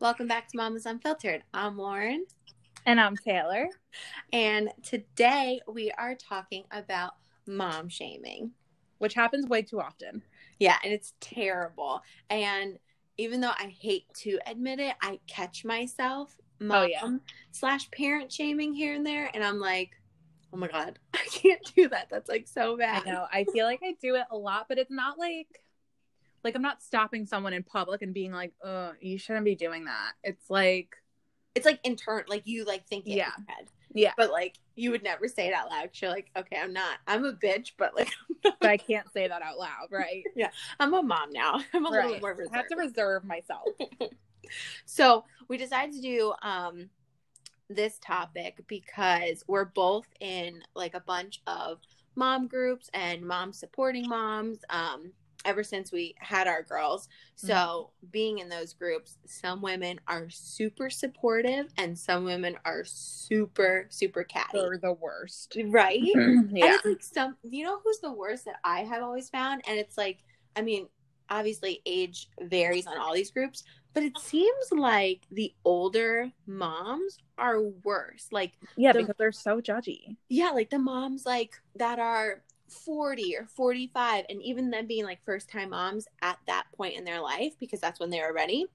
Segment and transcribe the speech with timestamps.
[0.00, 1.44] Welcome back to Mamas Unfiltered.
[1.54, 2.26] I'm Lauren.
[2.84, 3.68] And I'm Taylor.
[4.32, 7.12] And today we are talking about
[7.46, 8.50] mom shaming,
[8.98, 10.20] which happens way too often.
[10.58, 12.02] Yeah, and it's terrible.
[12.28, 12.78] And
[13.18, 17.16] even though I hate to admit it, I catch myself oh, mom oh, yeah.
[17.52, 19.30] slash parent shaming here and there.
[19.32, 19.92] And I'm like,
[20.52, 22.08] oh my God, I can't do that.
[22.10, 23.04] That's like so bad.
[23.06, 23.26] I know.
[23.32, 25.63] I feel like I do it a lot, but it's not like
[26.44, 29.86] like I'm not stopping someone in public and being like, "Oh, you shouldn't be doing
[29.86, 30.96] that." It's like
[31.54, 33.34] it's like intern, like you like think in your head.
[33.48, 33.64] yeah.
[33.94, 34.12] Yeah.
[34.16, 35.90] But like you would never say it out loud.
[35.94, 36.98] You're like, okay, I'm not.
[37.06, 38.10] I'm a bitch, but like
[38.42, 40.24] But I can't say that out loud, right?
[40.36, 40.50] yeah.
[40.80, 41.60] I'm a mom now.
[41.74, 42.06] I'm a right.
[42.06, 42.54] little more reserved.
[42.54, 43.66] I have to reserve myself.
[44.84, 46.90] so we decided to do um
[47.70, 51.78] this topic because we're both in like a bunch of
[52.16, 54.58] mom groups and mom supporting moms.
[54.70, 55.12] Um
[55.44, 57.08] ever since we had our girls.
[57.36, 58.06] So, mm-hmm.
[58.10, 64.24] being in those groups, some women are super supportive and some women are super, super
[64.24, 64.58] catty.
[64.58, 65.56] They're the worst.
[65.66, 66.00] Right?
[66.02, 66.20] yeah.
[66.20, 69.62] And it's like some, you know, who's the worst that I have always found?
[69.66, 70.18] And it's like,
[70.56, 70.88] I mean,
[71.30, 77.62] obviously age varies on all these groups, but it seems like the older moms are
[77.62, 78.28] worse.
[78.30, 80.16] Like, yeah, the, because they're so judgy.
[80.28, 82.42] Yeah, like the moms like that are
[82.84, 87.04] 40 or 45 and even them being like first time moms at that point in
[87.04, 88.66] their life because that's when they were ready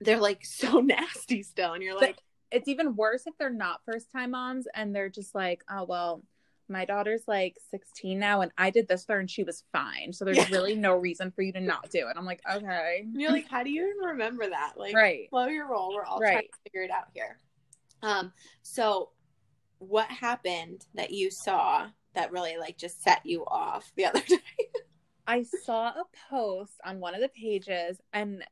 [0.00, 3.80] they're like so nasty still and you're like but it's even worse if they're not
[3.84, 6.22] first time moms and they're just like oh well
[6.68, 10.12] my daughter's like 16 now and i did this for her and she was fine.
[10.12, 10.48] So there's yeah.
[10.50, 12.16] really no reason for you to not do it.
[12.16, 13.00] I'm like okay.
[13.04, 14.74] And you're like how do you even remember that?
[14.76, 15.30] Like right.
[15.30, 15.94] blow your roll.
[15.94, 16.32] We're all right.
[16.32, 17.38] trying to figure it out here.
[18.02, 19.10] Um so
[19.78, 24.38] what happened that you saw that really like just set you off the other day?
[25.26, 28.42] I saw a post on one of the pages and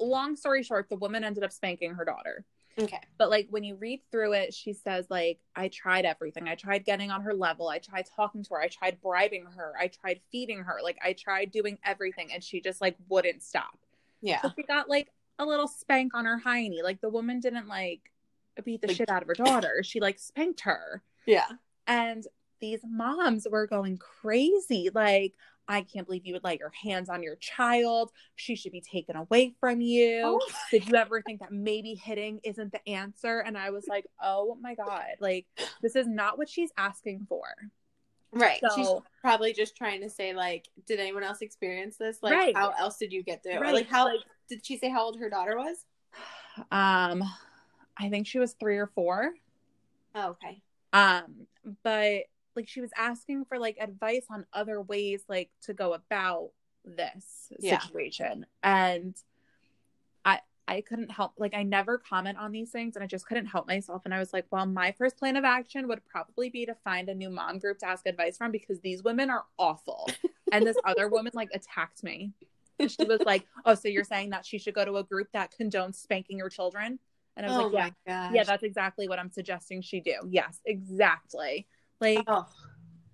[0.00, 2.44] long story short, the woman ended up spanking her daughter.
[2.78, 3.00] Okay.
[3.18, 6.48] But like when you read through it, she says like I tried everything.
[6.48, 7.68] I tried getting on her level.
[7.68, 8.60] I tried talking to her.
[8.60, 9.74] I tried bribing her.
[9.78, 10.78] I tried feeding her.
[10.82, 13.78] Like I tried doing everything and she just like wouldn't stop.
[14.22, 14.42] Yeah.
[14.42, 15.08] So she got like
[15.38, 16.82] a little spank on her hiney.
[16.82, 18.10] Like the woman didn't like
[18.64, 19.82] beat the like, shit out of her daughter.
[19.82, 21.02] She like spanked her.
[21.26, 21.48] Yeah.
[21.86, 22.24] And
[22.60, 24.90] these moms were going crazy.
[24.92, 25.34] Like,
[25.68, 28.10] I can't believe you would let your hands on your child.
[28.34, 30.22] She should be taken away from you.
[30.24, 33.38] Oh Did you ever think that maybe hitting isn't the answer?
[33.40, 35.46] And I was like, oh my God, like,
[35.80, 37.44] this is not what she's asking for.
[38.32, 38.60] Right.
[38.60, 38.88] So, She's
[39.20, 42.18] probably just trying to say, like, did anyone else experience this?
[42.22, 42.56] Like, right.
[42.56, 43.60] how else did you get there?
[43.60, 43.70] Right.
[43.70, 45.84] Or, like, how, like, did she say how old her daughter was?
[46.72, 47.22] Um,
[47.96, 49.32] I think she was three or four.
[50.16, 50.60] Oh, okay.
[50.92, 51.46] Um,
[51.84, 52.24] but
[52.56, 56.50] like she was asking for like advice on other ways like to go about
[56.84, 57.78] this yeah.
[57.78, 58.46] situation.
[58.62, 59.16] And
[60.24, 63.46] i i couldn't help like i never comment on these things and i just couldn't
[63.46, 64.02] help myself.
[64.04, 67.08] And i was like well my first plan of action would probably be to find
[67.08, 70.08] a new mom group to ask advice from because these women are awful.
[70.52, 72.32] And this other woman like attacked me.
[72.80, 75.28] And she was like oh so you're saying that she should go to a group
[75.32, 76.98] that condones spanking your children?
[77.36, 78.32] And i was oh like yeah.
[78.32, 80.16] yeah that's exactly what i'm suggesting she do.
[80.28, 81.68] Yes exactly
[82.00, 82.46] like, oh.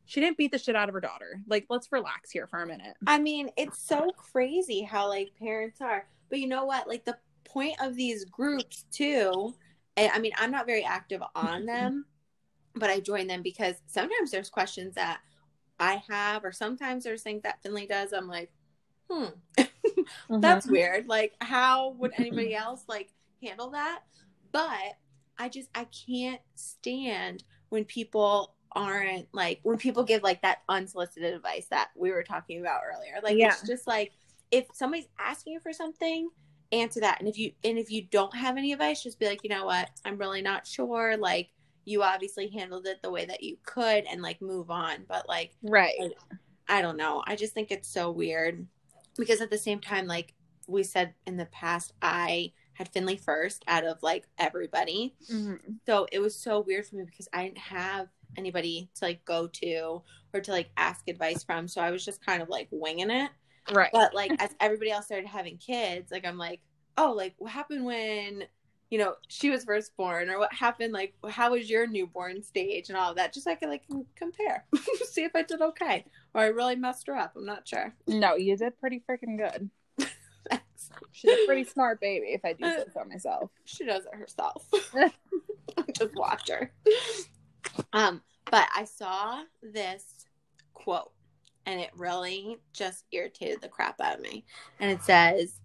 [0.04, 1.40] she didn't beat the shit out of her daughter.
[1.46, 2.96] Like, let's relax here for a minute.
[3.06, 6.06] I mean, it's so crazy how like parents are.
[6.28, 6.88] But you know what?
[6.88, 9.54] Like the point of these groups too.
[9.96, 12.06] And I mean, I'm not very active on them,
[12.74, 15.20] but I join them because sometimes there's questions that
[15.78, 18.12] I have, or sometimes there's things that Finley does.
[18.12, 18.50] I'm like,
[19.10, 19.26] hmm,
[19.58, 20.40] mm-hmm.
[20.40, 21.06] that's weird.
[21.06, 24.00] Like, how would anybody else like handle that?
[24.52, 24.96] But
[25.38, 31.34] I just I can't stand when people aren't like when people give like that unsolicited
[31.34, 33.18] advice that we were talking about earlier.
[33.22, 33.48] Like yeah.
[33.48, 34.12] it's just like
[34.52, 36.28] if somebody's asking you for something,
[36.70, 37.18] answer that.
[37.18, 39.64] And if you and if you don't have any advice, just be like, you know
[39.64, 41.16] what, I'm really not sure.
[41.16, 41.48] Like
[41.84, 45.04] you obviously handled it the way that you could and like move on.
[45.08, 45.94] But like right.
[46.68, 47.24] I, I don't know.
[47.26, 48.66] I just think it's so weird.
[49.16, 50.34] Because at the same time, like
[50.66, 55.14] we said in the past, I had Finley first out of like everybody.
[55.32, 55.72] Mm-hmm.
[55.86, 59.46] So it was so weird for me because I didn't have anybody to like go
[59.48, 60.02] to
[60.32, 61.68] or to like ask advice from.
[61.68, 63.30] So I was just kind of like winging it.
[63.72, 63.90] Right.
[63.92, 66.60] But like as everybody else started having kids, like I'm like,
[66.96, 68.44] oh, like what happened when
[68.90, 70.92] you know she was first born, or what happened?
[70.92, 73.32] Like how was your newborn stage and all of that?
[73.32, 73.82] Just so I can like
[74.14, 74.64] compare,
[75.10, 76.04] see if I did okay
[76.36, 77.32] or I really messed her up.
[77.34, 77.94] I'm not sure.
[78.06, 79.70] No, you did pretty freaking good.
[81.12, 83.50] She's a pretty smart baby, if I do say so myself.
[83.64, 84.68] She does it herself.
[85.98, 86.70] Just watch her.
[87.92, 90.26] Um, but I saw this
[90.74, 91.12] quote
[91.66, 94.44] and it really just irritated the crap out of me.
[94.78, 95.60] And it says,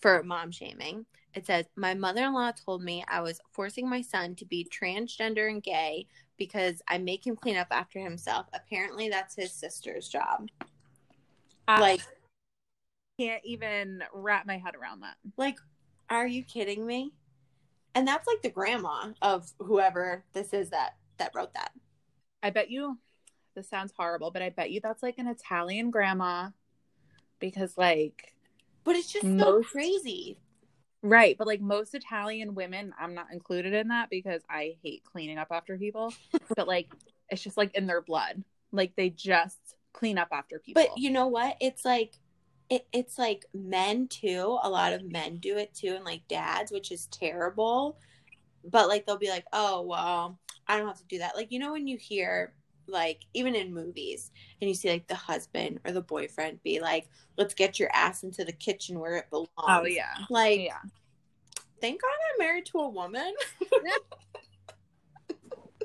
[0.00, 4.02] for mom shaming, it says, My mother in law told me I was forcing my
[4.02, 6.06] son to be transgender and gay
[6.36, 8.46] because I make him clean up after himself.
[8.52, 10.48] Apparently, that's his sister's job.
[11.66, 12.00] I like,
[13.18, 15.16] can't even wrap my head around that.
[15.36, 15.56] Like,
[16.10, 17.12] are you kidding me?
[17.94, 21.72] And that's like the grandma of whoever this is that that wrote that.
[22.42, 22.98] I bet you
[23.54, 26.50] this sounds horrible, but I bet you that's like an Italian grandma
[27.38, 28.34] because like
[28.84, 30.38] but it's just most, so crazy.
[31.02, 35.38] Right, but like most Italian women, I'm not included in that because I hate cleaning
[35.38, 36.12] up after people.
[36.56, 36.88] but like
[37.28, 38.42] it's just like in their blood.
[38.72, 39.58] Like they just
[39.92, 40.82] clean up after people.
[40.82, 41.56] But you know what?
[41.60, 42.14] It's like
[42.70, 44.58] it, it's like men too.
[44.62, 47.98] A lot of men do it too, and like dads, which is terrible.
[48.70, 51.58] But like they'll be like, "Oh well, I don't have to do that." Like you
[51.58, 52.54] know when you hear
[52.86, 54.30] like even in movies
[54.60, 58.22] and you see like the husband or the boyfriend be like, "Let's get your ass
[58.22, 60.80] into the kitchen where it belongs." Oh yeah, like yeah.
[61.80, 63.34] Thank God I'm married to a woman.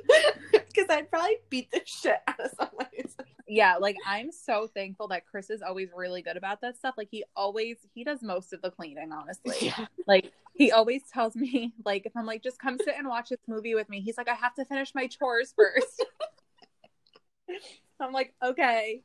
[0.51, 2.87] Because I'd probably beat the shit out of someone
[3.49, 6.93] yeah, like I'm so thankful that Chris is always really good about that stuff.
[6.97, 9.55] Like he always he does most of the cleaning, honestly.
[9.59, 9.87] Yeah.
[10.07, 13.39] Like he always tells me, like, if I'm like, just come sit and watch this
[13.47, 16.05] movie with me, he's like, I have to finish my chores first.
[17.99, 19.03] I'm like, okay.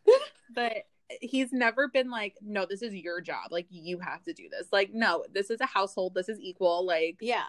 [0.52, 0.88] But
[1.20, 3.52] he's never been like, no, this is your job.
[3.52, 4.66] Like you have to do this.
[4.72, 6.14] Like, no, this is a household.
[6.14, 6.84] This is equal.
[6.84, 7.44] Like Yeah.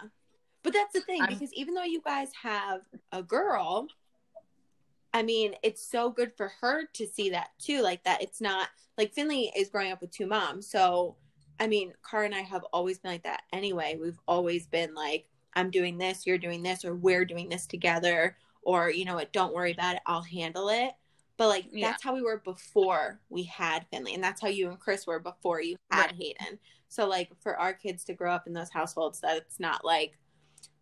[0.62, 1.30] But that's the thing, I'm...
[1.30, 2.82] because even though you guys have
[3.12, 3.88] a girl,
[5.14, 7.82] I mean, it's so good for her to see that too.
[7.82, 8.68] Like that it's not
[8.98, 10.70] like Finley is growing up with two moms.
[10.70, 11.16] So,
[11.60, 13.98] I mean, Car and I have always been like that anyway.
[14.02, 18.36] We've always been like, I'm doing this, you're doing this, or we're doing this together,
[18.62, 20.92] or you know what, don't worry about it, I'll handle it.
[21.38, 21.90] But like yeah.
[21.90, 25.20] that's how we were before we had Finley, and that's how you and Chris were
[25.20, 26.16] before you had right.
[26.16, 26.60] Hayden.
[26.88, 30.18] So like for our kids to grow up in those households, that it's not like,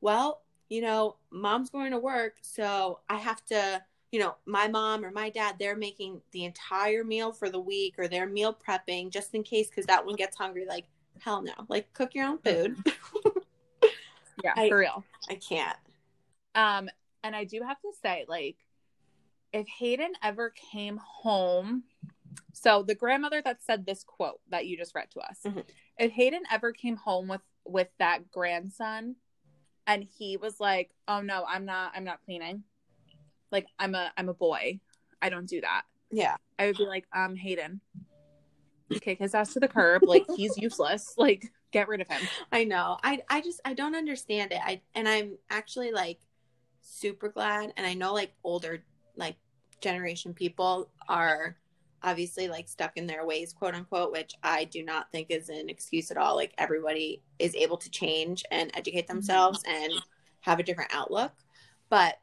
[0.02, 3.81] well, you know, mom's going to work, so I have to
[4.13, 7.95] you know, my mom or my dad, they're making the entire meal for the week
[7.98, 10.68] or they're meal prepping just in case because that one gets hungry.
[10.68, 10.86] Like,
[11.19, 11.54] hell no.
[11.68, 12.77] Like, cook your own food.
[14.44, 15.04] yeah, I, for real.
[15.27, 15.77] I can't.
[16.54, 16.89] Um,
[17.24, 18.57] and I do have to say, like,
[19.51, 21.81] if Hayden ever came home,
[22.54, 25.62] so the grandmother that said this quote that you just read to us, mm-hmm.
[25.98, 29.15] if Hayden ever came home with with that grandson,
[29.88, 32.63] and he was like, "Oh no, I'm not, I'm not cleaning,"
[33.54, 34.82] like I'm a I'm a boy.
[35.22, 35.84] I don't do that.
[36.12, 36.36] Yeah.
[36.60, 37.80] I would be like, um, Hayden,
[39.00, 40.04] kick his ass to the curb.
[40.04, 41.14] Like he's useless.
[41.18, 42.22] Like get rid of him.
[42.52, 42.98] I know.
[43.04, 44.60] I I just I don't understand it.
[44.62, 46.20] I and I'm actually like
[46.82, 47.72] super glad.
[47.78, 48.84] And I know like older
[49.16, 49.38] like
[49.80, 51.58] generation people are
[52.04, 55.70] obviously like stuck in their ways, quote unquote, which I do not think is an
[55.70, 56.36] excuse at all.
[56.36, 59.16] Like everybody is able to change and educate mm-hmm.
[59.16, 59.94] themselves and
[60.42, 61.32] have a different outlook.
[61.90, 62.20] But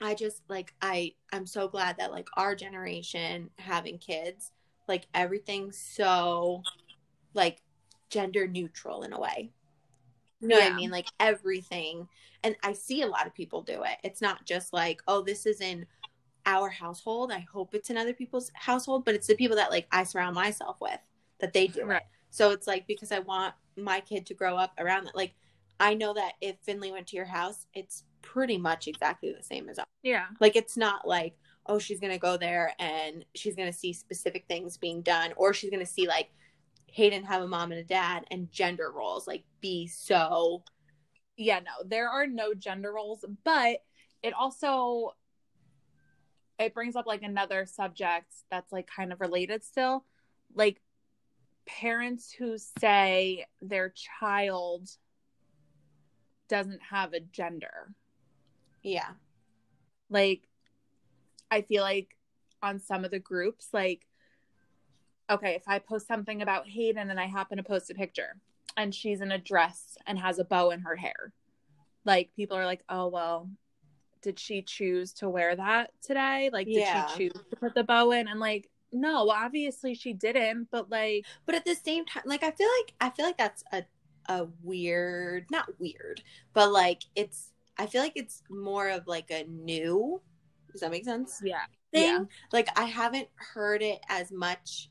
[0.00, 4.52] I just like I I'm so glad that like our generation having kids,
[4.88, 6.62] like everything's so
[7.34, 7.62] like
[8.08, 9.52] gender neutral in a way.
[10.40, 10.64] You know yeah.
[10.64, 10.90] what I mean?
[10.90, 12.08] Like everything.
[12.42, 13.98] And I see a lot of people do it.
[14.02, 15.86] It's not just like, oh, this is in
[16.46, 17.30] our household.
[17.30, 20.34] I hope it's in other people's household, but it's the people that like I surround
[20.34, 20.98] myself with
[21.40, 21.96] that they do right.
[21.96, 22.02] it.
[22.30, 25.16] So it's like because I want my kid to grow up around that.
[25.16, 25.34] Like
[25.78, 29.68] I know that if Finley went to your house, it's pretty much exactly the same
[29.68, 29.86] as us.
[30.02, 30.26] Yeah.
[30.40, 31.36] Like it's not like,
[31.66, 35.32] oh, she's going to go there and she's going to see specific things being done,
[35.36, 36.30] or she's going to see like
[36.86, 40.64] Hayden have a mom and a dad and gender roles like be so.
[41.36, 43.78] Yeah, no, there are no gender roles, but
[44.22, 45.14] it also
[46.58, 50.04] it brings up like another subject that's like kind of related still
[50.54, 50.80] like
[51.66, 54.90] parents who say their child
[56.48, 57.94] doesn't have a gender
[58.82, 59.10] yeah.
[60.08, 60.48] Like,
[61.50, 62.16] I feel like
[62.62, 64.06] on some of the groups, like,
[65.28, 68.36] okay, if I post something about Hayden and I happen to post a picture
[68.76, 71.32] and she's in a dress and has a bow in her hair,
[72.04, 73.48] like, people are like, oh, well,
[74.22, 76.50] did she choose to wear that today?
[76.52, 78.28] Like, did she choose to put the bow in?
[78.28, 82.50] And like, no, obviously she didn't, but like, but at the same time, like, I
[82.50, 83.84] feel like, I feel like that's a,
[84.26, 86.22] a weird, not weird,
[86.52, 87.49] but like, it's,
[87.80, 90.20] I feel like it's more of like a new,
[90.70, 91.40] does that make sense?
[91.42, 91.62] Yeah.
[91.92, 92.02] Thing.
[92.02, 92.24] Yeah.
[92.52, 94.90] Like I haven't heard it as much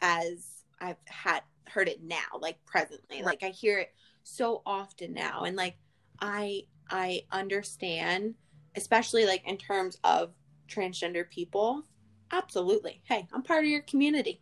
[0.00, 3.18] as I've had heard it now, like presently.
[3.18, 3.26] Right.
[3.26, 5.44] Like I hear it so often now.
[5.44, 5.76] And like
[6.20, 8.34] I I understand,
[8.74, 10.32] especially like in terms of
[10.68, 11.84] transgender people.
[12.32, 13.02] Absolutely.
[13.04, 14.40] Hey, I'm part of your community.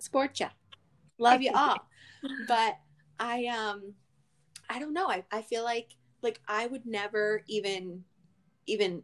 [0.00, 0.48] Support ya.
[1.18, 1.78] Love you all.
[2.48, 2.76] but
[3.20, 3.94] I um
[4.68, 5.08] I don't know.
[5.08, 8.04] I, I feel like like I would never even
[8.66, 9.02] even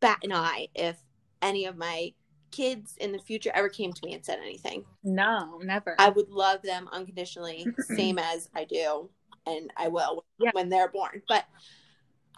[0.00, 0.96] bat an eye if
[1.40, 2.12] any of my
[2.50, 4.84] kids in the future ever came to me and said anything.
[5.02, 5.96] No, never.
[5.98, 9.10] I would love them unconditionally, same as I do,
[9.46, 10.50] and I will Yeah.
[10.52, 11.22] when they're born.
[11.28, 11.44] But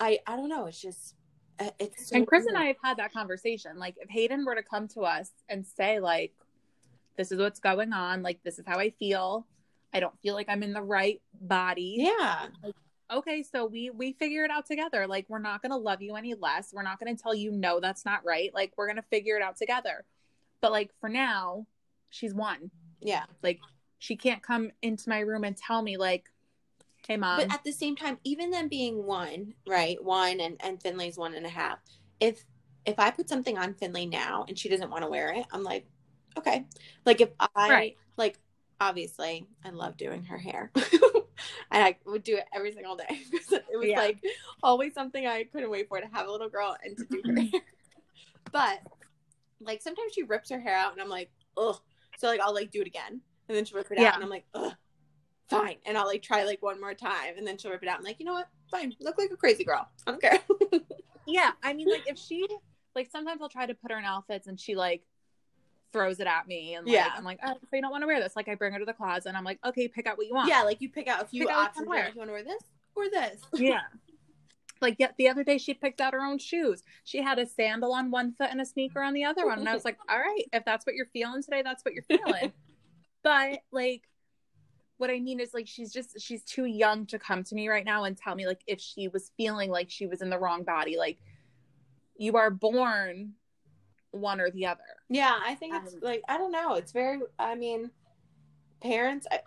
[0.01, 0.67] I I don't know.
[0.67, 1.15] It's just
[1.61, 2.59] uh, it's so and Chris and.
[2.59, 3.79] I have had that conversation.
[3.79, 6.33] Like, if Hayden were to come to us and say, like,
[7.17, 9.47] this is what's going on, like, this is how I feel.
[9.93, 11.95] I don't feel like I'm in the right body.
[11.99, 12.47] Yeah,
[13.13, 15.07] Okay, so we we figure it out together.
[15.07, 16.73] Like, we're not gonna love you any less.
[16.73, 18.53] We're not gonna tell you no, that's not right.
[18.55, 20.05] Like, we're gonna figure it out together.
[20.61, 21.67] But like for now,
[22.11, 22.71] she's one.
[23.01, 23.25] yeah.
[23.43, 23.61] Like,
[23.99, 26.31] she can't come into my room and tell me like,
[27.07, 30.03] "Hey, mom." but at the same time, even them being one, right?
[30.03, 31.79] One and and Finley's one and a half.
[32.21, 32.45] If
[32.87, 35.63] if I put something on Finley now and she doesn't want to wear it, I'm
[35.63, 35.87] like,
[36.39, 36.67] okay.
[37.05, 37.97] Like if I Right.
[38.17, 38.39] like,
[38.81, 40.71] obviously, I love doing her hair,
[41.71, 44.01] and I would do it every single day because it was Yeah.
[44.01, 44.23] like
[44.63, 47.33] always something I couldn't wait for to have a little girl and to do her
[47.33, 47.47] mm-hmm.
[47.53, 47.61] hair.
[48.53, 48.79] But
[49.61, 51.77] like sometimes she rips her hair out, and I'm like, ugh.
[52.19, 54.09] So like I'll like do it again, and then she'll rip it Yeah.
[54.09, 54.75] out, and I'm like, ugh
[55.49, 55.77] fine.
[55.85, 57.99] And I'll like try like one more time and then she'll rip it out.
[57.99, 58.49] I'm like, you know what?
[58.71, 58.95] Fine.
[59.01, 59.89] Look like a crazy girl.
[60.07, 60.41] I don't care.
[61.27, 62.47] yeah, I mean, like if she
[62.95, 65.03] like sometimes I'll try to put her in outfits and she like
[65.95, 67.09] throws it at me and like Yeah.
[67.17, 68.35] I'm like, oh, so you don't want to wear this.
[68.35, 70.35] Like I bring her to the closet and I'm like, okay, pick out what you
[70.35, 70.49] want.
[70.49, 71.87] yeah, like you pick out a few Pick options.
[71.89, 72.63] you you want to wear this
[72.97, 73.41] or this?
[73.55, 73.81] Yeah.
[74.81, 76.83] Like yet the other day she picked out her own shoes.
[77.05, 79.61] She had a sandal on one foot and a sneaker on the other one.
[79.61, 82.03] And I was like, all right, if that's what you're feeling today, that's what you're
[82.03, 82.53] feeling.
[83.23, 84.03] but like
[84.97, 87.85] what I mean is like she's just she's too young to come to me right
[87.85, 90.65] now and tell me like if she was feeling like she was in the wrong
[90.65, 90.97] body.
[90.99, 91.19] Like
[92.17, 93.35] you are born
[94.15, 94.81] one or the other.
[95.09, 96.75] Yeah, I think it's Um, like I don't know.
[96.75, 97.21] It's very.
[97.39, 97.91] I mean,
[98.83, 99.27] parents.
[99.31, 99.41] I,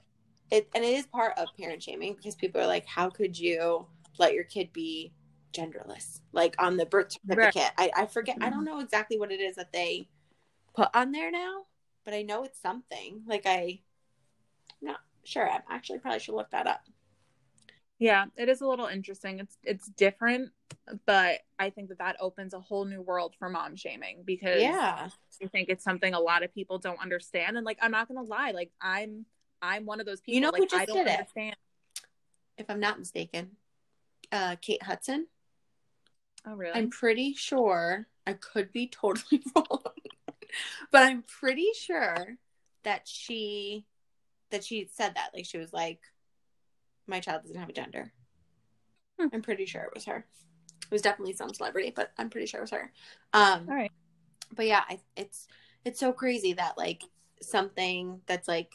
[0.52, 3.88] it and it is part of parent shaming because people are like, "How could you
[4.20, 5.14] let your kid be
[5.54, 7.54] genderless?" Like on the birth Right.
[7.54, 7.72] certificate.
[7.78, 8.38] I, I forget.
[8.42, 10.10] I don't know exactly what it is that they
[10.76, 11.66] put on there now,
[12.06, 13.24] but I know it's something.
[13.28, 13.82] Like I,
[14.82, 15.50] I'm not sure.
[15.50, 16.82] I actually probably should look that up.
[18.00, 19.40] Yeah, it is a little interesting.
[19.40, 20.52] It's it's different,
[21.06, 25.10] but I think that that opens a whole new world for mom shaming because Yeah.
[25.42, 27.58] I think it's something a lot of people don't understand.
[27.58, 29.26] And like, I'm not gonna lie, like I'm
[29.62, 30.36] I'm one of those people.
[30.36, 31.56] You know like, who just I don't did it?
[32.58, 33.52] If I'm not mistaken,
[34.32, 35.28] uh, Kate Hudson.
[36.46, 36.74] Oh really?
[36.74, 39.82] I'm pretty sure I could be totally wrong,
[40.92, 42.38] but I'm pretty sure
[42.84, 43.86] that she
[44.52, 46.00] that she said that like she was like,
[47.08, 48.12] my child doesn't have a gender.
[49.20, 49.28] Hmm.
[49.34, 50.26] I'm pretty sure it was her.
[50.84, 52.92] It was definitely some celebrity, but I'm pretty sure it was her.
[53.34, 53.92] Um, All right.
[54.56, 55.48] but yeah, I, it's
[55.86, 57.04] it's so crazy that like
[57.42, 58.72] something that's like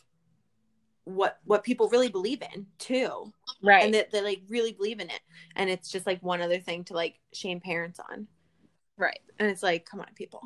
[1.04, 3.84] what what people really believe in too Right.
[3.84, 5.20] and that they like really believe in it
[5.56, 8.28] and it's just like one other thing to like shame parents on
[8.96, 9.18] right.
[9.38, 10.42] and it's like come on people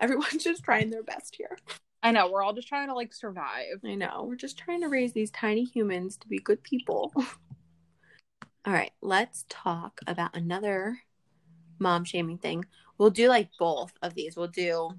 [0.00, 1.56] everyone's just trying their best here
[2.02, 2.30] I know.
[2.30, 3.80] We're all just trying to like survive.
[3.84, 8.72] i know we're just trying to raise these tiny humans to be good people all
[8.72, 10.98] right let's talk about another
[11.78, 12.64] mom shaming thing
[12.98, 14.90] we'll do like both of these we'll do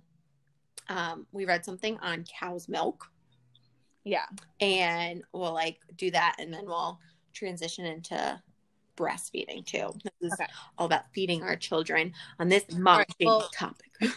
[0.89, 3.11] um we read something on cow's milk
[4.03, 4.25] Yeah.
[4.59, 6.99] and we'll like do that and then we'll
[7.33, 8.41] transition into
[8.97, 10.51] breastfeeding too this is Okay.
[10.77, 13.91] all about feeding our children on this mom right, shaming well- topic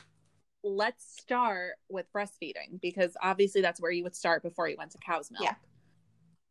[0.65, 4.99] Let's start with breastfeeding because obviously that's where you would start before you went to
[4.99, 5.45] cow's milk.
[5.45, 5.55] Yeah.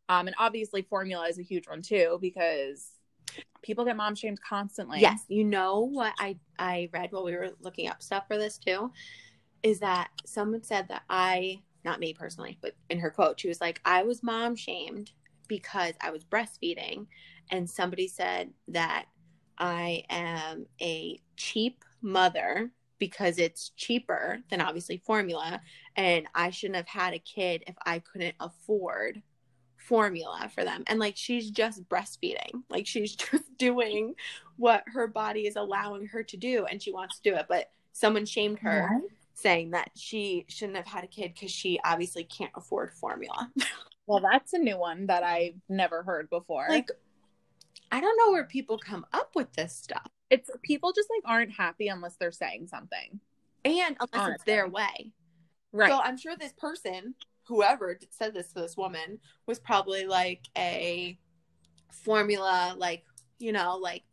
[0.08, 2.92] Um, and obviously formula is a huge one too because
[3.62, 5.00] people get mom shamed constantly.
[5.00, 8.58] yes you know what i i read while we were looking up stuff for this
[8.58, 8.92] too
[9.62, 13.60] is that someone said that i not me personally but in her quote she was
[13.60, 15.12] like i was mom shamed
[15.48, 17.06] because i was breastfeeding
[17.50, 19.06] and somebody said that
[19.58, 22.70] i am a cheap mother
[23.06, 25.60] because it's cheaper than obviously formula
[25.96, 29.22] and i shouldn't have had a kid if i couldn't afford
[29.84, 30.82] formula for them.
[30.86, 32.62] And like she's just breastfeeding.
[32.70, 34.14] Like she's just doing
[34.56, 37.46] what her body is allowing her to do and she wants to do it.
[37.48, 38.88] But someone shamed her
[39.34, 43.50] saying that she shouldn't have had a kid because she obviously can't afford formula.
[44.06, 46.66] Well, that's a new one that I've never heard before.
[46.68, 46.90] like
[47.90, 51.52] i don't know where people come up with this stuff it's people just like aren't
[51.52, 53.20] happy unless they're saying something.
[53.64, 55.12] and unless it's their way
[55.74, 55.90] Right.
[55.90, 57.16] So I'm sure this person,
[57.48, 61.18] whoever said this to this woman, was probably like a
[61.90, 63.02] formula, like,
[63.40, 64.04] you know, like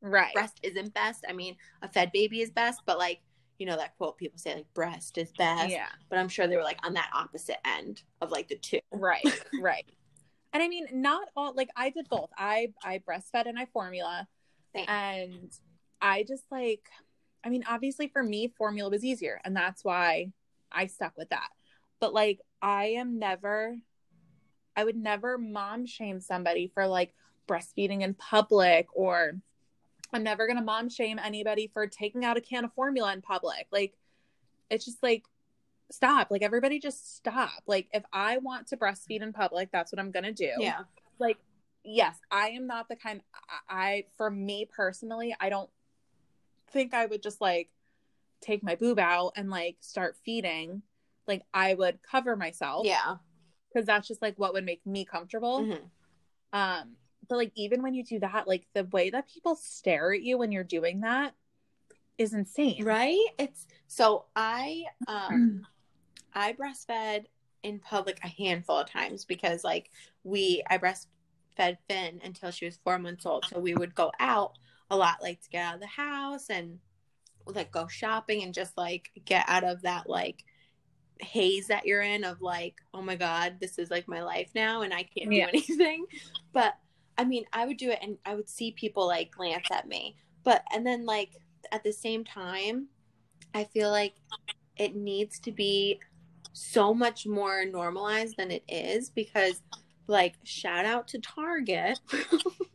[0.00, 0.32] right.
[0.32, 1.26] breast isn't best.
[1.28, 3.20] I mean, a fed baby is best, but like,
[3.58, 5.68] you know, that quote people say, like, breast is best.
[5.68, 5.88] Yeah.
[6.08, 8.80] But I'm sure they were like on that opposite end of like the two.
[8.90, 9.22] Right.
[9.60, 9.84] right.
[10.54, 12.30] And I mean, not all like I did both.
[12.38, 14.26] I I breastfed and I formula.
[14.74, 14.88] Same.
[14.88, 15.50] And
[16.00, 16.88] I just like
[17.42, 20.32] I mean, obviously for me, formula was easier, and that's why
[20.70, 21.48] I stuck with that.
[22.00, 23.76] But like I am never
[24.76, 27.12] I would never mom shame somebody for like
[27.48, 29.32] breastfeeding in public or
[30.12, 33.22] I'm never going to mom shame anybody for taking out a can of formula in
[33.22, 33.66] public.
[33.70, 33.94] Like
[34.70, 35.24] it's just like
[35.90, 36.30] stop.
[36.30, 37.62] Like everybody just stop.
[37.66, 40.50] Like if I want to breastfeed in public, that's what I'm going to do.
[40.58, 40.80] Yeah.
[41.18, 41.38] Like
[41.84, 43.20] yes, I am not the kind
[43.68, 45.70] I, I for me personally, I don't
[46.72, 47.70] think I would just like
[48.40, 50.82] take my boob out and like start feeding.
[51.26, 52.86] Like I would cover myself.
[52.86, 53.16] Yeah.
[53.72, 55.60] Cuz that's just like what would make me comfortable.
[55.60, 55.90] Mhm.
[56.52, 56.96] Um
[57.28, 60.36] but like even when you do that, like the way that people stare at you
[60.38, 61.34] when you're doing that
[62.18, 62.84] is insane.
[62.84, 63.24] Right?
[63.38, 65.66] It's so I um
[66.34, 67.26] I breastfed
[67.62, 69.90] in public a handful of times because like
[70.24, 73.44] we I breastfed Finn until she was four months old.
[73.46, 74.58] So we would go out
[74.90, 76.78] a lot like to get out of the house and
[77.46, 80.44] like go shopping and just like get out of that like
[81.20, 84.82] haze that you're in of like, oh my God, this is like my life now
[84.82, 86.06] and I can't do anything.
[86.52, 86.74] But
[87.16, 90.16] I mean, I would do it and I would see people like glance at me.
[90.42, 91.30] But and then like
[91.70, 92.88] at the same time,
[93.54, 94.14] I feel like
[94.76, 96.00] it needs to be
[96.52, 99.62] so much more normalized than it is because
[100.08, 102.00] like shout out to Target,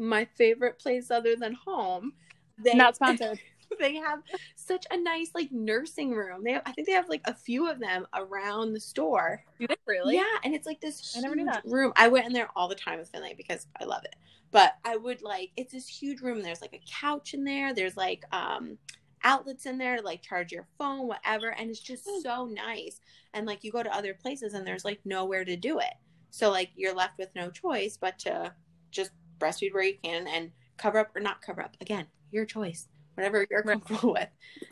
[0.00, 2.12] my favorite place other than home.
[2.58, 3.38] They Not sponsored.
[3.78, 4.20] they have
[4.56, 6.42] such a nice like nursing room.
[6.42, 9.44] They have, I think they have like a few of them around the store.
[9.86, 10.16] Really?
[10.16, 11.62] Yeah, and it's like this I never knew that.
[11.64, 11.92] room.
[11.96, 14.16] I went in there all the time with Finley because I love it.
[14.50, 16.42] But I would like it's this huge room.
[16.42, 17.72] There's like a couch in there.
[17.72, 18.76] There's like um
[19.22, 22.20] outlets in there to like charge your phone, whatever, and it's just Hmm.
[22.22, 23.00] so nice.
[23.34, 25.94] And like you go to other places and there's like nowhere to do it.
[26.30, 28.52] So like you're left with no choice but to
[28.90, 31.76] just breastfeed where you can and cover up or not cover up.
[31.80, 32.88] Again, your choice.
[33.14, 34.28] Whatever you're comfortable with.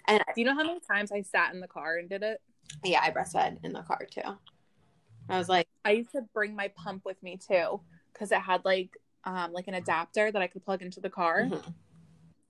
[0.06, 2.40] And Do you know how many times I sat in the car and did it?
[2.84, 4.20] yeah, I breastfed in the car too.
[5.30, 7.80] I was like, I used to bring my pump with me too
[8.12, 11.42] because it had like um like an adapter that I could plug into the car.
[11.42, 11.74] mhm.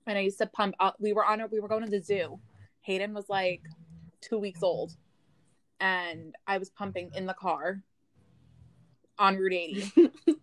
[0.07, 2.01] And I used to pump out we were on it we were going to the
[2.01, 2.39] zoo.
[2.81, 3.61] Hayden was like
[4.21, 4.95] two weeks old.
[5.81, 7.81] And I was pumping in the car
[9.17, 10.11] on Route 80.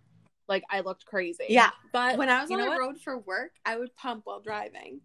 [0.49, 1.47] like I looked crazy.
[1.49, 1.71] Yeah.
[1.93, 2.79] But when I was on the what?
[2.79, 5.01] road for work, I would pump while driving.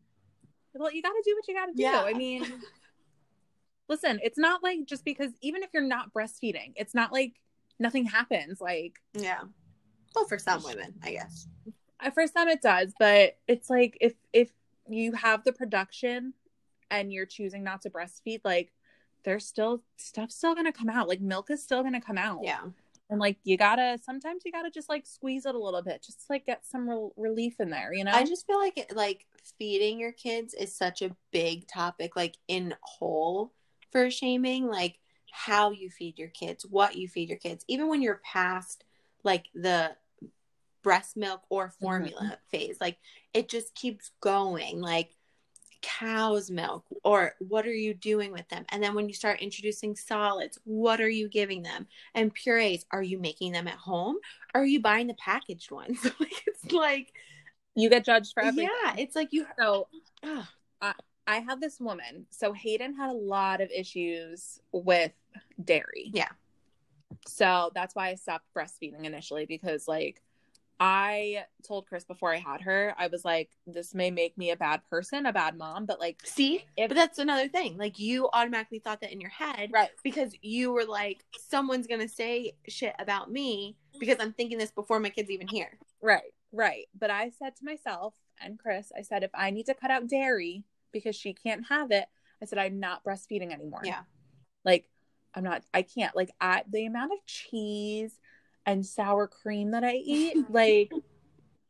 [0.74, 1.84] Well, you got to do what you got to do.
[1.84, 2.04] Yeah.
[2.06, 2.46] I mean,
[3.90, 7.34] listen, it's not like just because even if you're not breastfeeding, it's not like
[7.80, 8.62] nothing happens.
[8.62, 9.42] Like Yeah.
[10.16, 11.48] Well, for some women, I guess.
[12.00, 14.50] uh, for some it does, but it's like if if
[14.88, 16.34] you have the production
[16.90, 18.72] and you're choosing not to breastfeed, like
[19.24, 21.08] there's still stuff still gonna come out.
[21.08, 22.40] Like milk is still gonna come out.
[22.44, 22.62] Yeah.
[23.12, 26.30] And like you gotta sometimes you gotta just like squeeze it a little bit, just
[26.30, 27.94] like get some rel relief in there.
[27.94, 28.12] You know.
[28.12, 29.26] I just feel like it, like
[29.60, 33.52] feeding your kids is such a big topic, like in whole
[33.92, 34.98] for shaming, like
[35.30, 38.86] how you feed your kids, what you feed your kids, even when you're past
[39.24, 39.92] like the
[40.82, 42.34] breast milk or formula mm-hmm.
[42.50, 42.98] phase, like
[43.34, 45.12] it just keeps going, like
[45.82, 49.96] cow's milk or what are you doing with them and then when you start introducing
[49.96, 54.16] solids what are you giving them and purees are you making them at home
[54.54, 56.06] or are you buying the packaged ones
[56.48, 57.14] it's like
[57.76, 58.70] you get judged for everything.
[58.84, 59.46] yeah, it's like you.
[59.58, 59.88] So
[60.24, 60.46] Ugh.
[61.28, 62.26] I had this woman.
[62.32, 65.12] So Hayden had a lot of issues with
[65.64, 66.10] dairy.
[66.12, 66.30] Yeah.
[67.28, 70.22] So that's why I stopped breastfeeding initially because like
[70.84, 74.58] I told Chris before I had her, I was like, this may make me a
[74.58, 77.78] bad person, a bad mom, but like See, If- but that's another thing.
[77.78, 79.92] Like you automatically thought that in your head, right.
[80.04, 85.00] Because you were like, someone's gonna say shit about me because I'm thinking this before
[85.00, 85.78] my kid's even here.
[86.02, 86.88] Right, right.
[87.00, 90.08] But I said to myself and Chris, I said, if I need to cut out
[90.08, 92.06] dairy because she can't have it,
[92.42, 93.82] I said, I'm not breastfeeding anymore.
[93.84, 94.02] Yeah.
[94.66, 94.90] Like,
[95.36, 96.16] I'm not, I can't.
[96.16, 98.20] Like, I, the amount of cheese
[98.66, 100.92] and sour cream that I eat, like,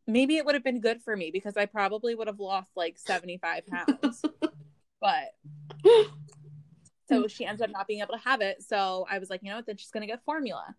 [0.07, 2.97] maybe it would have been good for me because I probably would have lost like
[2.97, 4.21] 75 pounds.
[4.99, 5.31] but
[7.07, 8.63] so she ends up not being able to have it.
[8.63, 9.65] So I was like, you know what?
[9.65, 10.75] Then she's going to get formula.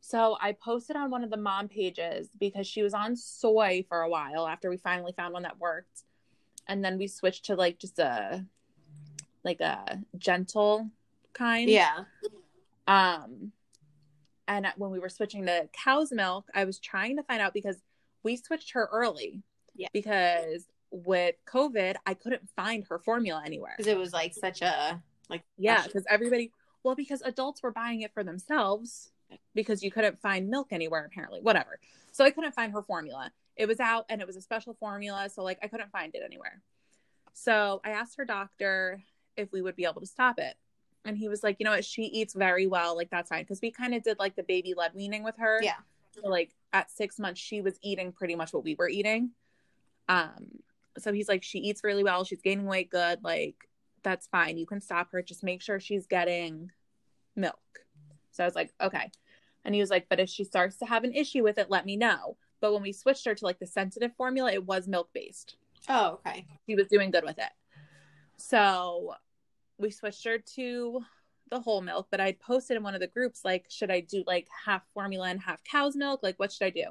[0.00, 4.00] So I posted on one of the mom pages because she was on soy for
[4.00, 6.02] a while after we finally found one that worked.
[6.66, 8.44] And then we switched to like just a
[9.44, 10.90] like a gentle
[11.32, 11.68] kind.
[11.68, 12.04] Yeah.
[12.88, 13.52] Um
[14.48, 17.76] and when we were switching to cow's milk, I was trying to find out because
[18.22, 19.42] we switched her early.
[19.74, 19.88] Yeah.
[19.92, 23.74] Because with COVID, I couldn't find her formula anywhere.
[23.76, 25.00] Because it was like such a
[25.30, 26.52] like Yeah, because everybody,
[26.82, 29.12] well, because adults were buying it for themselves
[29.54, 31.78] because you couldn't find milk anywhere apparently whatever
[32.10, 35.28] so i couldn't find her formula it was out and it was a special formula
[35.28, 36.60] so like i couldn't find it anywhere
[37.32, 39.02] so i asked her doctor
[39.36, 40.54] if we would be able to stop it
[41.04, 41.84] and he was like you know what?
[41.84, 42.96] She eats very well.
[42.96, 43.42] Like that's fine.
[43.42, 45.60] Because we kind of did like the baby led weaning with her.
[45.62, 45.76] Yeah.
[46.12, 49.30] so, like at six months she was eating pretty much what we were eating.
[50.08, 50.58] Um
[50.98, 52.24] so he's like she eats really well.
[52.24, 53.22] She's gaining weight good.
[53.22, 53.56] Like
[54.02, 54.58] that's fine.
[54.58, 55.22] You can stop her.
[55.22, 56.70] Just make sure she's getting
[57.36, 57.58] milk.
[58.32, 59.10] So i was like okay.
[59.64, 61.86] And he was like but if she starts to have an issue with it let
[61.86, 62.36] me know.
[62.60, 65.56] But when we switched her to like the sensitive formula it was milk based
[65.88, 66.46] Oh, okay.
[66.64, 67.50] he was doing good with it.
[68.36, 69.14] So
[69.82, 71.00] we switched her to
[71.50, 74.24] the whole milk but i posted in one of the groups like should i do
[74.26, 76.20] like half formula and half cow's milk?
[76.22, 76.84] Like what should i do?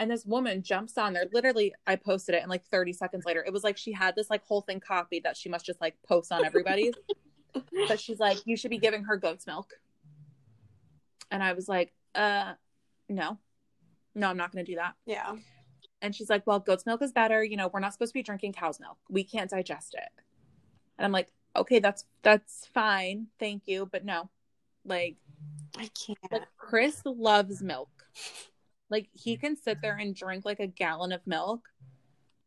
[0.00, 1.26] And this woman jumps on there.
[1.32, 4.28] Literally i posted it and like 30 seconds later it was like she had this
[4.28, 6.94] like whole thing copied that she must just like post on everybody's
[7.88, 9.74] but she's like you should be giving her goat's milk.
[11.30, 12.54] And i was like uh
[13.08, 13.38] no.
[14.16, 14.94] No i'm not going to do that.
[15.06, 15.36] Yeah.
[16.00, 17.44] and she's like well goat's milk is better.
[17.44, 18.98] You know we're not supposed to be drinking cow's milk.
[19.08, 20.08] We can't digest it.
[20.98, 24.28] And i'm like okay that's that's fine thank you but no
[24.84, 25.16] like
[25.78, 26.18] I can't.
[26.30, 27.88] like Chris loves milk.
[28.90, 31.68] Like he can sit there and drink like a gallon of milk.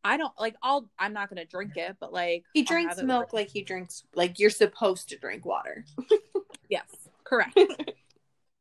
[0.03, 3.49] I don't like I'll I'm not gonna drink it, but like he drinks milk like
[3.49, 5.85] he drinks like you're supposed to drink water.
[6.69, 6.85] yes,
[7.23, 7.59] correct.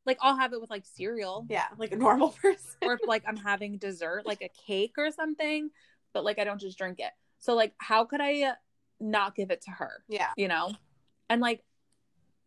[0.07, 1.47] like I'll have it with like cereal.
[1.51, 2.71] Yeah, like a normal person.
[2.81, 5.71] Or if like I'm having dessert, like a cake or something,
[6.15, 7.13] but like I don't just drink it.
[7.39, 8.55] So like how could I
[9.05, 10.03] not give it to her?
[10.09, 10.31] Yeah.
[10.37, 10.73] You know?
[11.29, 11.63] And like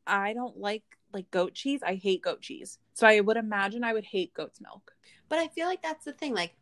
[0.05, 1.81] I don't like like goat cheese.
[1.85, 2.79] I hate goat cheese.
[2.93, 4.93] So I would imagine I would hate goat's milk.
[5.29, 6.33] But I feel like that's the thing.
[6.33, 6.55] Like,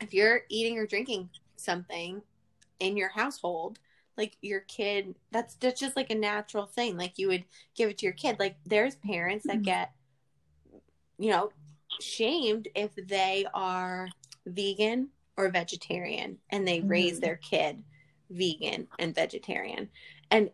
[0.00, 2.22] if you're eating or drinking something
[2.80, 3.78] in your household,
[4.16, 6.96] like your kid, that's that's just like a natural thing.
[6.96, 8.38] Like you would give it to your kid.
[8.38, 9.64] Like there's parents that Mhm.
[9.64, 9.92] get,
[11.18, 11.50] you know,
[12.00, 14.08] shamed if they are
[14.46, 17.22] vegan or vegetarian and they raise Mhm.
[17.22, 17.82] their kid
[18.30, 19.88] vegan and vegetarian.
[20.30, 20.50] And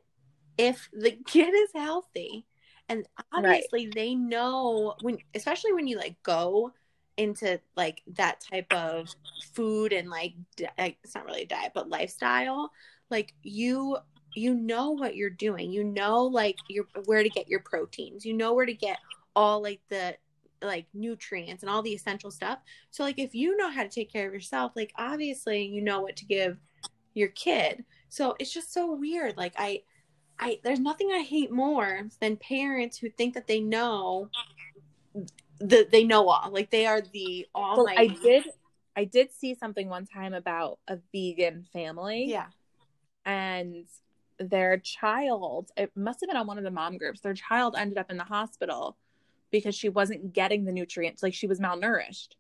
[0.59, 2.47] if the kid is healthy,
[2.89, 6.73] and obviously they know when, especially when you like go
[7.17, 9.09] into like that type of
[9.53, 12.71] food and like di- like, it's not really a diet but lifestyle
[13.11, 13.99] like you
[14.35, 15.71] you know what you're doing.
[15.71, 18.25] You know like you're where to get your proteins.
[18.25, 18.99] You know where to get
[19.37, 20.17] all like the
[20.63, 22.59] like nutrients and all the essential stuff.
[22.91, 26.01] So like if you know how to take care of yourself like obviously you know
[26.01, 26.59] what to give
[27.15, 27.85] your kid.
[28.09, 29.37] So it's just so weird.
[29.37, 29.83] Like i
[30.39, 34.29] i there's nothing i hate more than parents who think that they know
[35.61, 38.45] the they know all like they are the So almighty I did
[38.95, 42.27] I did see something one time about a vegan family.
[42.29, 42.49] Yeah.
[43.25, 43.87] And
[44.39, 47.97] their child it must have been on one of the mom groups their child ended
[47.97, 48.97] up in the hospital
[49.53, 52.31] because she wasn't getting the nutrients like she was malnourished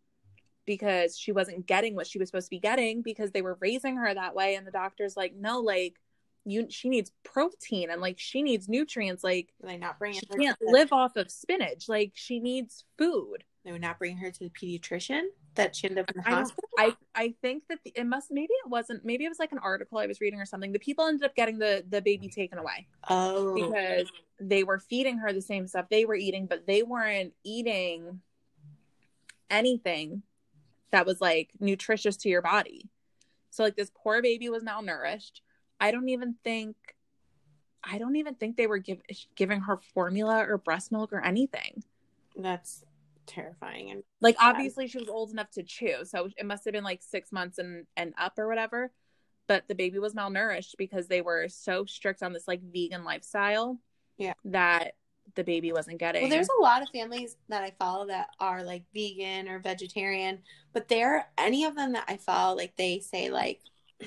[0.66, 3.96] because she wasn't getting what she was supposed to be getting because they were raising
[3.96, 4.54] her that way.
[4.54, 5.96] And the doctor's like no like
[6.44, 9.22] you she needs protein and like she needs nutrients.
[9.22, 11.88] Like they not bring she can't to live off of spinach.
[11.88, 13.44] Like she needs food.
[13.64, 15.22] They would not bring her to the pediatrician
[15.54, 18.30] that she ended up in the I hospital I I think that the, it must
[18.30, 20.72] maybe it wasn't maybe it was like an article I was reading or something.
[20.72, 23.54] The people ended up getting the the baby taken away oh.
[23.54, 28.20] because they were feeding her the same stuff they were eating, but they weren't eating
[29.48, 30.22] anything
[30.92, 32.88] that was like nutritious to your body.
[33.50, 35.40] So like this poor baby was malnourished.
[35.80, 36.76] I don't even think
[37.84, 39.00] I don't even think they were give,
[39.34, 41.82] giving her formula or breast milk or anything.
[42.36, 42.84] that's
[43.26, 44.50] terrifying and like Sad.
[44.50, 47.58] obviously she was old enough to chew so it must have been like six months
[47.58, 48.90] and and up or whatever
[49.46, 53.78] but the baby was malnourished because they were so strict on this like vegan lifestyle
[54.18, 54.32] Yeah.
[54.46, 54.94] that
[55.34, 56.22] the baby wasn't getting.
[56.22, 60.38] well there's a lot of families that i follow that are like vegan or vegetarian
[60.72, 63.60] but there any of them that i follow like they say like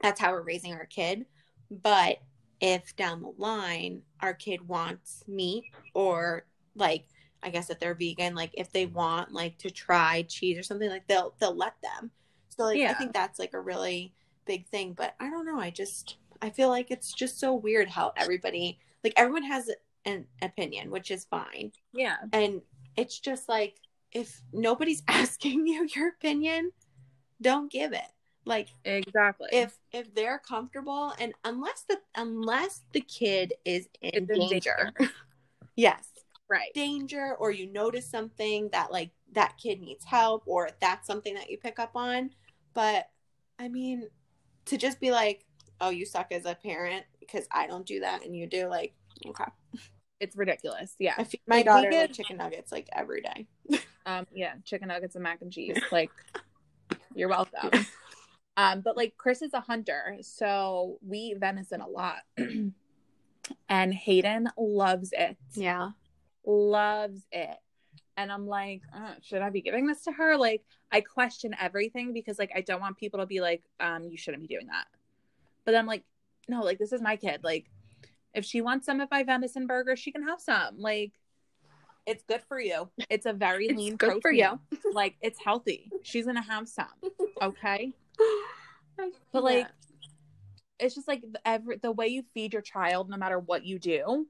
[0.00, 1.24] that's how we're raising our kid
[1.70, 2.18] but
[2.60, 5.64] if down the line our kid wants meat
[5.94, 7.06] or like
[7.42, 10.88] i guess if they're vegan like if they want like to try cheese or something
[10.88, 12.10] like they'll they'll let them.
[12.48, 14.14] So like i think that's like a really
[14.46, 17.88] big thing but i don't know i just i feel like it's just so weird
[17.88, 19.68] how everybody like everyone has
[20.06, 21.72] an opinion which is fine.
[21.92, 22.16] Yeah.
[22.32, 22.62] And
[22.96, 23.76] it's just like
[24.12, 26.72] if nobody's asking you your opinion
[27.40, 28.10] don't give it.
[28.44, 29.48] Like exactly.
[29.52, 34.92] if if they're comfortable and unless the unless the kid is in in danger.
[35.76, 36.08] yes.
[36.48, 36.72] Right.
[36.74, 41.50] Danger or you notice something that like that kid needs help or that's something that
[41.50, 42.30] you pick up on.
[42.72, 43.08] But
[43.58, 44.08] i mean
[44.66, 45.44] to just be like
[45.80, 48.94] oh you suck as a parent because i don't do that and you do like
[49.26, 49.44] okay
[50.20, 50.94] it's ridiculous.
[50.98, 51.22] Yeah.
[51.46, 53.46] My daughter like chicken nuggets like every day.
[54.06, 55.78] um, yeah, chicken nuggets and mac and cheese.
[55.90, 56.10] Like,
[57.14, 57.70] you're welcome.
[58.58, 62.20] Um, but like Chris is a hunter, so we eat venison a lot.
[63.68, 65.36] and Hayden loves it.
[65.52, 65.90] Yeah.
[66.44, 67.56] Loves it.
[68.16, 70.38] And I'm like, uh, should I be giving this to her?
[70.38, 74.16] Like, I question everything because like I don't want people to be like, um, you
[74.16, 74.86] shouldn't be doing that.
[75.66, 76.04] But I'm like,
[76.48, 77.40] no, like this is my kid.
[77.44, 77.66] Like,
[78.34, 80.78] if she wants some of my venison burger, she can have some.
[80.78, 81.12] Like,
[82.06, 82.88] it's good for you.
[83.10, 84.20] It's a very it's lean good protein.
[84.22, 84.60] for you.
[84.92, 85.90] like, it's healthy.
[86.02, 86.86] She's gonna have some.
[87.42, 87.92] Okay.
[89.32, 89.66] but like,
[90.78, 94.26] it's just like every the way you feed your child, no matter what you do,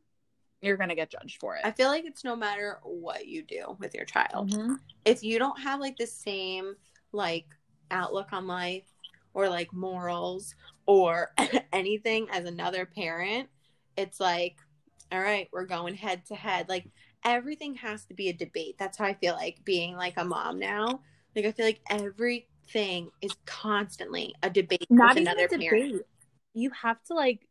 [0.62, 1.62] you're gonna get judged for it.
[1.64, 4.50] I feel like it's no matter what you do with your child.
[4.50, 4.74] Mm-hmm.
[5.04, 6.74] If you don't have like the same
[7.12, 7.46] like
[7.90, 8.86] outlook on life
[9.34, 10.54] or like morals
[10.86, 11.32] or
[11.72, 13.48] anything as another parent,
[13.96, 14.56] it's like,
[15.12, 16.68] all right, we're going head to head.
[16.68, 16.88] Like
[17.24, 18.76] everything has to be a debate.
[18.78, 21.00] That's how I feel like being like a mom now.
[21.34, 25.92] Like I feel like everything is constantly a debate Not with another parent.
[25.92, 26.02] Debate.
[26.54, 27.46] You have to like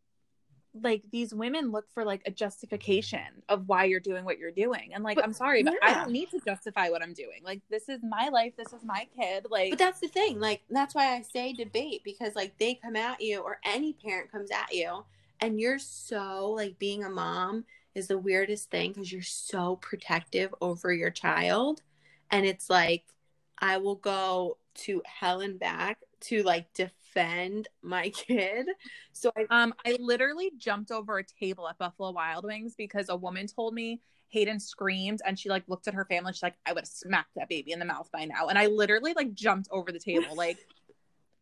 [0.84, 4.92] like these women look for like a justification of why you're doing what you're doing
[4.94, 5.90] and like but, i'm sorry but yeah.
[5.90, 8.84] i don't need to justify what i'm doing like this is my life this is
[8.84, 12.58] my kid like but that's the thing like that's why i say debate because like
[12.58, 15.06] they come at you or any parent comes at you
[15.40, 20.54] and you're so like being a mom is the weirdest thing because you're so protective
[20.62, 21.82] over your child
[22.32, 23.06] and it's like
[23.60, 28.68] i will go to hell and back to like defend my kid.
[29.14, 33.16] So I um I literally jumped over a table at Buffalo Wild Wings because a
[33.16, 36.34] woman told me Hayden screamed and she like looked at her family.
[36.34, 38.48] She's like, I would have smacked that baby in the mouth by now.
[38.48, 40.36] And I literally like jumped over the table.
[40.36, 40.58] Like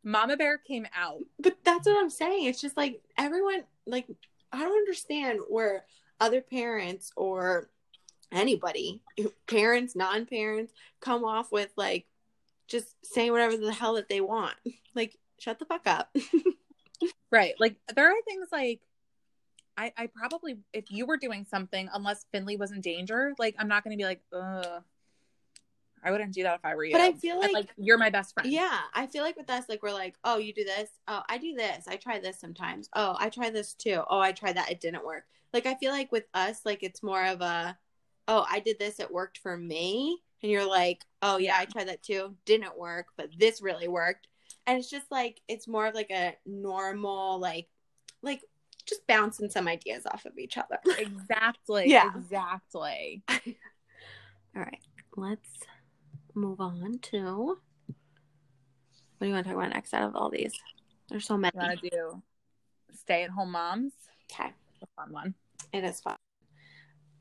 [0.03, 1.19] Mama Bear came out.
[1.39, 2.45] But that's what I'm saying.
[2.45, 4.07] It's just like everyone like
[4.51, 5.85] I don't understand where
[6.19, 7.69] other parents or
[8.31, 9.01] anybody,
[9.47, 12.05] parents, non-parents, come off with like
[12.67, 14.55] just saying whatever the hell that they want.
[14.95, 16.15] Like, shut the fuck up.
[17.31, 17.55] right.
[17.59, 18.79] Like, there are things like,
[19.75, 23.67] I, I probably, if you were doing something, unless Finley was in danger, like, I'm
[23.67, 24.83] not going to be like, ugh.
[26.03, 26.91] I wouldn't do that if I were you.
[26.91, 28.51] But I feel like, like you're my best friend.
[28.51, 30.89] Yeah, I feel like with us, like we're like, oh, you do this.
[31.07, 31.87] Oh, I do this.
[31.87, 32.89] I try this sometimes.
[32.93, 34.01] Oh, I try this too.
[34.09, 34.71] Oh, I tried that.
[34.71, 35.23] It didn't work.
[35.53, 37.77] Like I feel like with us, like it's more of a,
[38.27, 38.99] oh, I did this.
[38.99, 43.07] It worked for me and you're like, oh yeah, I tried that too, didn't work,
[43.17, 44.27] but this really worked.
[44.67, 47.67] And it's just like it's more of like a normal like
[48.21, 48.41] like
[48.85, 50.79] just bouncing some ideas off of each other.
[50.97, 51.89] Exactly.
[51.89, 52.11] yeah.
[52.15, 53.23] Exactly.
[54.55, 54.79] All right.
[55.15, 55.49] Let's
[56.35, 57.57] move on to
[59.17, 60.53] what do you want to talk about next out of all these?
[61.09, 61.57] There's so many.
[61.57, 62.21] I want to do
[62.93, 63.93] stay at home moms.
[64.31, 64.51] Okay.
[64.81, 65.33] A fun one.
[65.71, 66.17] It is fun.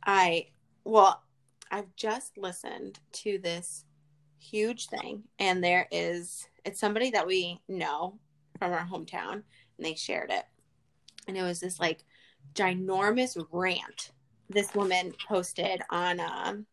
[0.04, 0.48] I
[0.84, 1.22] well,
[1.70, 3.84] I've just listened to this
[4.40, 8.18] huge thing, and there is it's somebody that we know
[8.58, 9.44] from our hometown, and
[9.78, 10.44] they shared it,
[11.28, 12.04] and it was this like
[12.54, 14.10] ginormous rant
[14.48, 16.66] this woman posted on um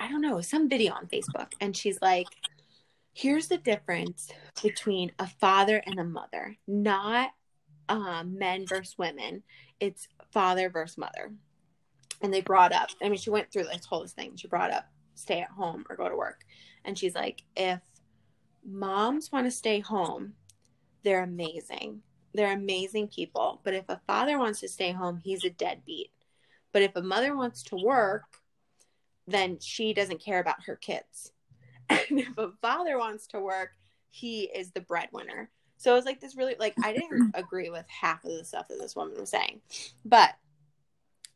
[0.00, 2.26] I don't know some video on Facebook, and she's like,
[3.12, 4.30] "Here's the difference
[4.62, 7.30] between a father and a mother, not
[7.88, 9.44] um, men versus women.
[9.78, 11.32] It's father versus mother."
[12.22, 14.36] and they brought up i mean she went through this whole thing.
[14.36, 16.40] She brought up stay at home or go to work.
[16.84, 17.80] And she's like if
[18.64, 20.34] moms want to stay home
[21.02, 22.02] they're amazing.
[22.34, 23.62] They're amazing people.
[23.64, 26.10] But if a father wants to stay home he's a deadbeat.
[26.72, 28.24] But if a mother wants to work
[29.30, 31.32] then she doesn't care about her kids
[31.88, 33.70] and if a father wants to work
[34.10, 37.86] he is the breadwinner so it was like this really like i didn't agree with
[37.88, 39.60] half of the stuff that this woman was saying
[40.04, 40.34] but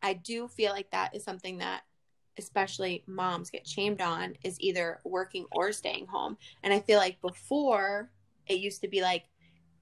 [0.05, 1.81] I do feel like that is something that
[2.37, 6.37] especially moms get shamed on is either working or staying home.
[6.63, 8.11] And I feel like before
[8.47, 9.25] it used to be like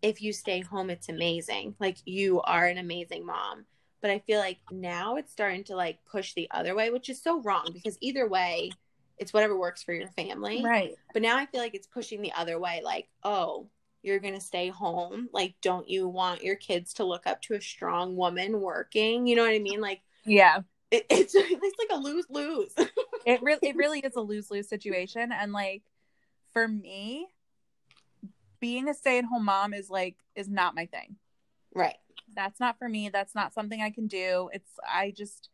[0.00, 1.74] if you stay home it's amazing.
[1.80, 3.66] Like you are an amazing mom.
[4.02, 7.22] But I feel like now it's starting to like push the other way, which is
[7.22, 8.72] so wrong because either way
[9.18, 10.62] it's whatever works for your family.
[10.64, 10.94] Right.
[11.12, 13.68] But now I feel like it's pushing the other way like, "Oh,
[14.02, 15.28] you're going to stay home.
[15.32, 19.36] Like don't you want your kids to look up to a strong woman working?" You
[19.36, 19.80] know what I mean?
[19.80, 20.60] Like yeah.
[20.90, 22.74] It, it's it's like a lose lose.
[23.26, 25.82] it really it really is a lose lose situation, and like
[26.52, 27.28] for me,
[28.60, 31.16] being a stay at home mom is like is not my thing.
[31.74, 31.96] Right.
[32.34, 33.08] That's not for me.
[33.08, 34.50] That's not something I can do.
[34.52, 35.48] It's I just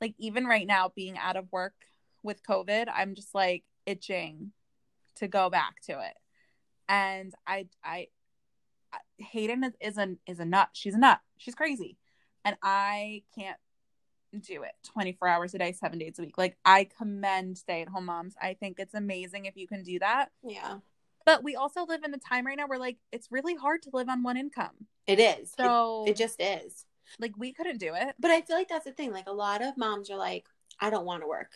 [0.00, 1.74] like even right now being out of work
[2.22, 4.52] with COVID, I'm just like itching
[5.16, 6.16] to go back to it.
[6.88, 8.08] And I I
[9.18, 10.70] Hayden is, a is a nut.
[10.72, 11.20] She's a nut.
[11.36, 11.96] She's crazy.
[12.44, 13.58] And I can't
[14.38, 16.38] do it 24 hours a day, seven days a week.
[16.38, 18.34] Like, I commend stay at home moms.
[18.40, 20.30] I think it's amazing if you can do that.
[20.42, 20.78] Yeah.
[21.26, 23.90] But we also live in a time right now where, like, it's really hard to
[23.92, 24.86] live on one income.
[25.06, 25.52] It is.
[25.56, 26.86] So, it, it just is.
[27.18, 28.14] like, we couldn't do it.
[28.18, 29.12] But I feel like that's the thing.
[29.12, 30.46] Like, a lot of moms are like,
[30.80, 31.52] I don't want to work.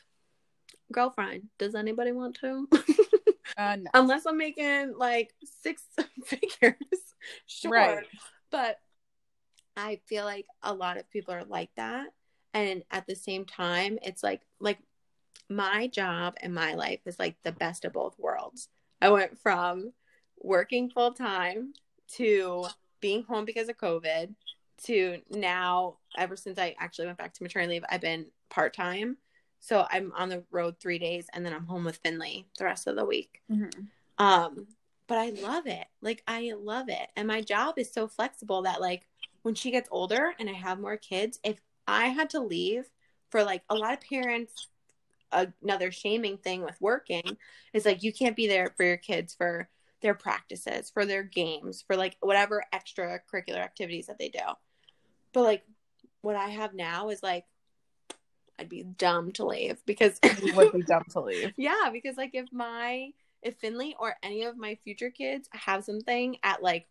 [0.92, 2.68] Girlfriend, does anybody want to?
[3.56, 3.90] Uh, no.
[3.94, 5.82] Unless I'm making like six
[6.24, 6.76] figures.
[7.46, 7.70] Sure.
[7.70, 8.06] Right.
[8.50, 8.78] But
[9.76, 12.08] I feel like a lot of people are like that.
[12.52, 14.78] And at the same time, it's like like
[15.50, 18.68] my job and my life is like the best of both worlds.
[19.00, 19.92] I went from
[20.38, 21.74] working full time
[22.16, 22.66] to
[23.00, 24.34] being home because of COVID
[24.84, 29.16] to now ever since I actually went back to maternity leave, I've been part time.
[29.60, 32.86] So I'm on the road three days and then I'm home with Finley the rest
[32.86, 33.42] of the week.
[33.50, 33.88] Mhm.
[34.18, 34.66] Um,
[35.06, 35.86] but I love it.
[36.00, 37.08] Like I love it.
[37.16, 39.06] And my job is so flexible that like
[39.42, 42.90] when she gets older and I have more kids, if I had to leave
[43.30, 44.68] for like a lot of parents
[45.34, 47.36] another shaming thing with working
[47.72, 49.68] is like you can't be there for your kids for
[50.02, 54.40] their practices, for their games, for like whatever extracurricular activities that they do.
[55.32, 55.64] But like
[56.20, 57.44] what I have now is like
[58.58, 61.52] I'd be dumb to leave because You would be dumb to leave.
[61.56, 63.10] yeah, because like if my
[63.42, 66.86] if Finley or any of my future kids have something at like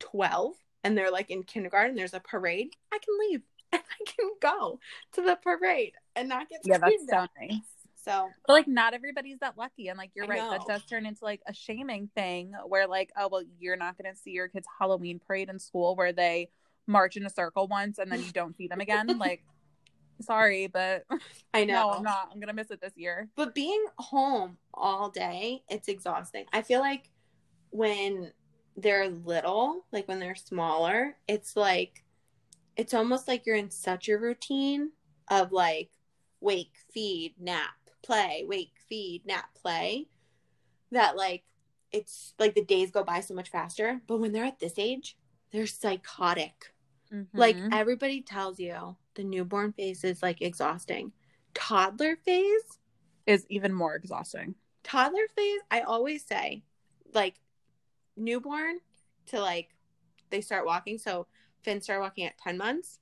[0.00, 3.42] 12 and they're like in kindergarten, there's a parade, I can leave
[3.74, 4.80] and I can go
[5.12, 7.60] to the parade and not get Yeah, that's so nice.
[8.04, 9.88] So But like not everybody's that lucky.
[9.88, 13.10] And like you're I right, that does turn into like a shaming thing where like,
[13.16, 16.50] oh well, you're not gonna see your kids' Halloween parade in school where they
[16.86, 19.06] march in a circle once and then you don't see them again.
[19.18, 19.42] like
[20.20, 21.04] sorry, but
[21.54, 21.74] I know.
[21.74, 22.28] no, I'm not.
[22.32, 23.28] I'm gonna miss it this year.
[23.36, 26.44] But being home all day, it's exhausting.
[26.52, 27.10] I feel like
[27.70, 28.32] when
[28.76, 32.03] they're little, like when they're smaller, it's like
[32.76, 34.90] it's almost like you're in such a routine
[35.28, 35.90] of like
[36.40, 40.08] wake, feed, nap, play, wake, feed, nap, play
[40.90, 41.44] that like
[41.92, 44.00] it's like the days go by so much faster.
[44.06, 45.16] But when they're at this age,
[45.52, 46.72] they're psychotic.
[47.32, 47.68] Like Mhm.
[47.72, 51.12] everybody tells you the newborn phase is like exhausting.
[51.54, 52.78] Toddler phase
[53.26, 54.54] is even more exhausting.
[54.82, 56.62] toddler phase i always say
[57.14, 57.40] like
[58.16, 58.78] newborn
[59.24, 59.74] to like
[60.28, 61.26] they start walking so
[61.64, 62.98] finn started walking at 10 months.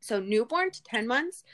[0.00, 1.44] So newborn to 10 months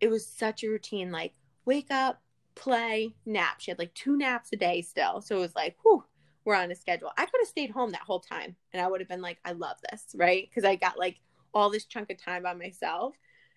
[0.00, 1.32] it was such a routine like
[1.64, 2.20] wake up
[2.54, 3.60] play nap.
[3.60, 5.20] She had like two naps a day still.
[5.20, 6.04] So it was like whew
[6.44, 7.12] we're on a schedule.
[7.16, 9.52] I could have stayed home that whole time and i would have been like i
[9.52, 10.48] love this right?
[10.48, 11.20] Because i got like
[11.54, 13.14] all this chunk of time by myself.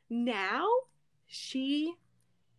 [0.09, 0.67] Now
[1.27, 1.95] she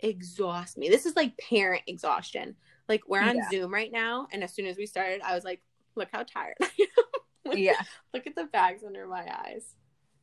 [0.01, 0.89] exhausts me.
[0.89, 2.57] This is like parent exhaustion.
[2.89, 3.49] Like we're on Yeah.
[3.51, 5.61] Zoom right now, and as soon as we started, I was like,
[5.95, 6.55] "Look how tired!
[6.61, 6.73] Look-
[7.55, 7.81] Yeah.
[8.15, 9.75] look at the bags under my eyes."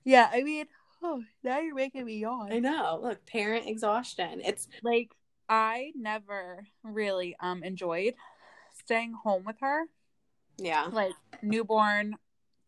[0.03, 0.29] Yeah.
[0.31, 0.65] I mean,
[1.01, 2.51] oh, now you're making me yawn.
[2.51, 2.99] I know.
[3.01, 4.41] Look, parent exhaustion.
[4.43, 5.15] It's like
[5.49, 8.15] I never really um enjoyed
[8.85, 9.83] staying home with her.
[10.57, 12.15] yeah, Like newborn,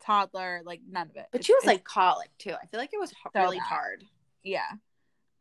[0.05, 1.27] toddler, like none of it.
[1.31, 2.53] but It's- she was like colic too.
[2.53, 3.65] I feel like it was So really bad.
[3.67, 4.03] hard.
[4.43, 4.71] yeah.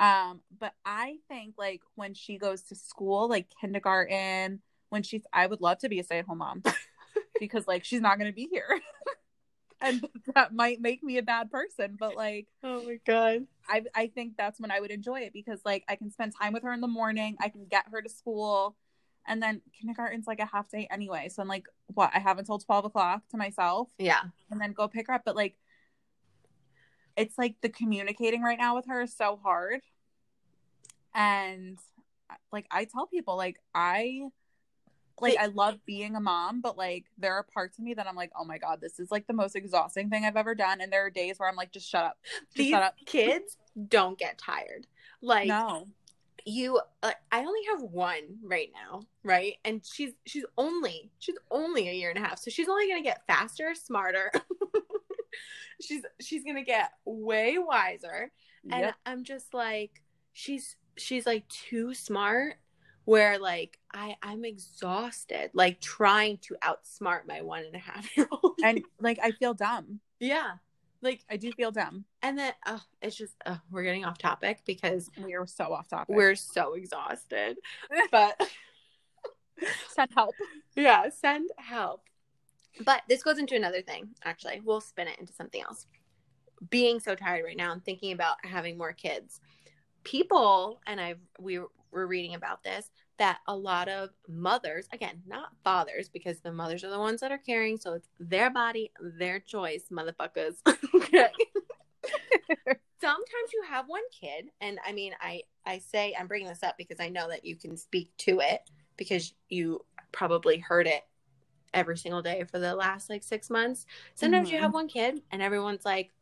[0.00, 5.46] Um, but I think like when she goes to school, like kindergarten, when she's I
[5.46, 6.62] would love to be a stay-at-home mom
[7.40, 8.80] because like she's not gonna be here.
[9.80, 13.46] and that might make me a bad person, but like Oh my god.
[13.68, 16.52] I I think that's when I would enjoy it because like I can spend time
[16.52, 18.76] with her in the morning, I can get her to school,
[19.26, 21.28] and then kindergarten's like a half day anyway.
[21.28, 22.10] So I'm like, what?
[22.14, 25.22] I have until twelve o'clock to myself, Yeah, and then go pick her up.
[25.24, 25.56] But like,
[27.16, 29.80] it's like the communicating right now with her is so hard,
[31.14, 31.78] and
[32.52, 34.28] like I tell people, like I.
[35.20, 38.16] Like I love being a mom, but like there are parts of me that I'm
[38.16, 40.80] like, oh my god, this is like the most exhausting thing I've ever done.
[40.80, 42.96] And there are days where I'm like, just shut up, just these shut up.
[43.06, 43.56] kids
[43.88, 44.86] don't get tired.
[45.22, 45.86] Like no,
[46.44, 49.54] you, uh, I only have one right now, right?
[49.64, 53.02] And she's she's only she's only a year and a half, so she's only gonna
[53.02, 54.30] get faster, smarter.
[55.80, 58.30] she's she's gonna get way wiser.
[58.70, 58.94] and Yep.
[59.06, 62.56] i'm just like she's she's like too smart
[63.04, 68.26] where like i i'm exhausted like trying to outsmart my one and a half year
[68.30, 70.00] old and like I feel dumb.
[70.20, 70.52] yeah
[71.02, 72.04] like I do feel dumb.
[72.22, 75.88] and then oh it's just uh, we're getting off topic because We are so off
[75.88, 76.14] topic.
[76.16, 77.58] we're so exhausted
[78.10, 78.40] but
[79.88, 80.34] send help.
[80.74, 82.02] yeah send help
[82.84, 85.86] but this goes into another thing actually we'll spin it into something else
[86.70, 89.40] being so tired right now and thinking about having more kids
[90.04, 91.60] people and i we
[91.94, 96.84] were reading about this that a lot of mothers again not fathers because the mothers
[96.84, 100.56] are the ones that are caring so it's their body their choice motherfuckers
[100.94, 101.30] okay
[103.04, 106.76] sometimes you have one kid, and I mean, I I say I'm bringing this up
[106.78, 111.02] because I know that you can speak to it because you probably heard it
[111.74, 113.84] every single day for the last like six months.
[114.14, 114.56] Sometimes mm-hmm.
[114.56, 116.12] you have one kid, and everyone's like,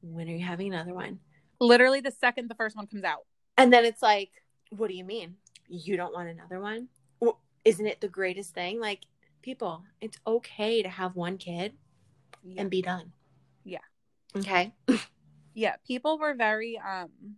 [0.00, 1.18] "When are you having another one?"
[1.60, 3.26] Literally the second the first one comes out,
[3.58, 4.30] and then it's like,
[4.76, 5.36] "What do you mean?
[5.68, 6.88] You don't want another one?
[7.20, 9.06] Well, isn't it the greatest thing?" Like,
[9.42, 11.74] people, it's okay to have one kid
[12.42, 12.60] yeah.
[12.62, 13.12] and be done.
[13.64, 13.78] Yeah.
[14.36, 14.74] Okay.
[15.54, 17.36] yeah, people were very um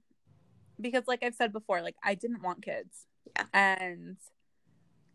[0.80, 3.06] because like I've said before, like I didn't want kids.
[3.36, 3.44] Yeah.
[3.52, 4.16] And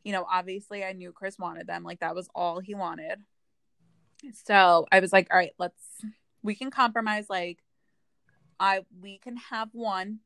[0.04, 1.84] you know, obviously I knew Chris wanted them.
[1.84, 3.20] Like that was all he wanted.
[4.46, 5.82] So I was like, all right, let's
[6.42, 7.60] we can compromise like
[8.60, 10.20] I we can have one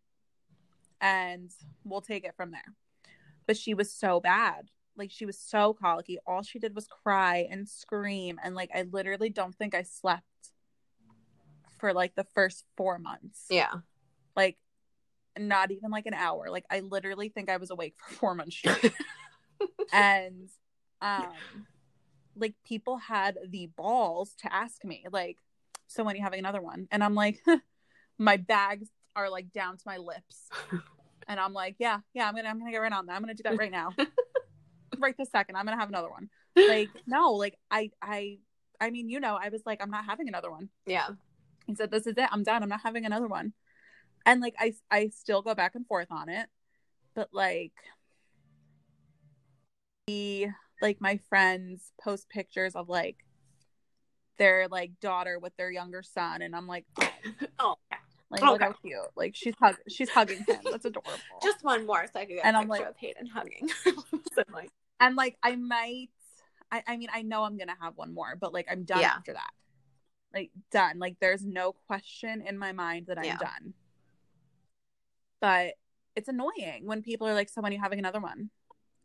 [1.03, 1.51] and
[1.83, 2.73] we'll take it from there.
[3.45, 4.69] But she was so bad.
[4.95, 6.17] Like she was so colicky.
[6.25, 10.23] All she did was cry and scream and like I literally don't think I slept
[11.77, 13.45] for like the first four months.
[13.49, 13.73] Yeah.
[14.35, 14.57] Like
[15.37, 16.49] not even like an hour.
[16.49, 18.93] Like I literally think I was awake for four months straight.
[19.93, 20.47] and
[21.01, 21.65] um
[22.35, 25.37] like people had the balls to ask me, like,
[25.87, 26.87] so when are you having another one?
[26.91, 27.39] And I'm like,
[28.17, 30.49] my bags are like down to my lips.
[31.28, 33.14] And I'm like, yeah, yeah, I'm gonna I'm gonna get right on that.
[33.14, 33.91] I'm gonna do that right now.
[34.99, 35.55] right this second.
[35.55, 36.30] I'm gonna have another one.
[36.55, 38.38] Like, no, like I I
[38.80, 40.70] I mean, you know, I was like, I'm not having another one.
[40.86, 41.07] Yeah.
[41.66, 42.30] He said, "This is it.
[42.32, 42.61] I'm done.
[42.61, 43.53] I'm not having another one."
[44.26, 46.47] And like I I still go back and forth on it,
[47.16, 47.74] but like
[50.05, 50.49] the
[50.80, 53.18] like my friends post pictures of like
[54.38, 57.09] their like daughter with their younger son, and I'm like, oh,
[57.59, 57.76] oh
[58.34, 58.51] like okay.
[58.51, 58.97] look how cute.
[59.15, 60.59] Like she's hug she's hugging him.
[60.69, 61.11] That's adorable.
[61.43, 63.69] Just one more so I could get and I'm like with Hayden hugging.
[64.53, 64.69] like,
[64.99, 66.09] and like I might.
[66.71, 69.13] I, I mean, I know I'm gonna have one more, but like I'm done yeah.
[69.15, 69.51] after that
[70.34, 70.99] like done.
[70.99, 73.38] Like there's no question in my mind that I'm yeah.
[73.38, 73.73] done.
[75.39, 75.73] But
[76.15, 78.49] it's annoying when people are like, "So when are you having another one?"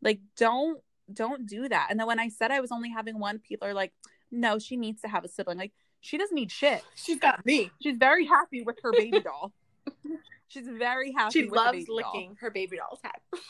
[0.02, 0.80] Like, don't
[1.12, 1.88] don't do that.
[1.90, 3.92] And then when I said I was only having one, people are like,
[4.30, 6.82] "No, she needs to have a sibling." Like, she doesn't need shit.
[6.94, 7.70] She's got me.
[7.82, 9.52] She's very happy with her baby doll.
[10.48, 11.42] She's very happy.
[11.42, 12.36] She loves licking doll.
[12.40, 13.40] her baby doll's head.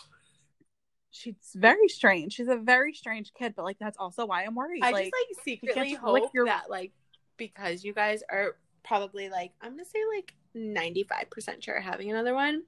[1.11, 2.35] She's very strange.
[2.35, 4.83] She's a very strange kid, but like that's also why I'm worried.
[4.83, 6.47] I like, just like secretly hope your...
[6.47, 6.93] that like
[7.37, 12.63] because you guys are probably like I'm gonna say like 95% sure having another one.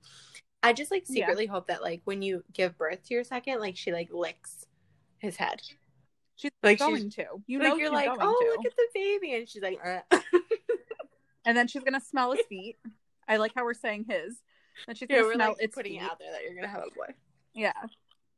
[0.63, 1.53] I just like secretly yeah.
[1.53, 4.67] hope that like when you give birth to your second, like she like licks
[5.19, 5.61] his head.
[6.41, 7.27] She's like going she's, to.
[7.47, 8.51] You like, know you're like, oh to.
[8.57, 10.01] look at the baby, and she's like, uh.
[11.45, 12.79] and then she's gonna smell his feet.
[13.29, 14.37] I like how we're saying his.
[14.89, 16.03] And she's gonna smell like, its putting feet.
[16.03, 17.13] it out there that you're gonna have a boy.
[17.55, 17.73] Yeah,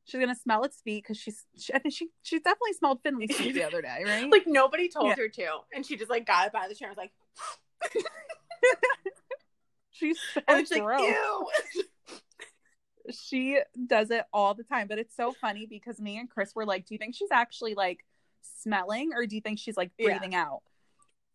[0.04, 1.44] She's gonna smell its feet because she's.
[1.56, 4.30] She, I think she she definitely smelled Finley's feet the other day, right?
[4.30, 5.16] like nobody told yeah.
[5.16, 7.12] her to, and she just like got it by the chair and was like.
[9.90, 11.00] she's so and she's gross.
[11.00, 11.84] like, ew.
[13.10, 16.66] She does it all the time, but it's so funny because me and Chris were
[16.66, 18.04] like, "Do you think she's actually like
[18.60, 20.42] smelling, or do you think she's like breathing yeah.
[20.44, 20.62] out?"